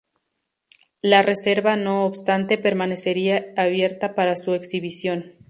La 1.03 1.21
reserva, 1.21 1.75
no 1.75 2.05
obstante, 2.07 2.57
permanecería 2.57 3.53
abierta 3.55 4.15
para 4.15 4.35
su 4.35 4.55
exhibición. 4.55 5.33